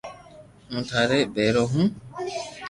[0.69, 1.87] ھون ٿارو ڀآرو ھون